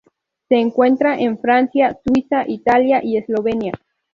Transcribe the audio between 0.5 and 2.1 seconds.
encuentra en Francia,